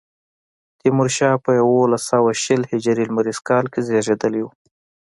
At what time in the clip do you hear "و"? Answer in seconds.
4.43-4.47